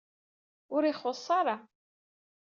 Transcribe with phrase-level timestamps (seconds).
[0.75, 1.55] Ur ixuṣ ara.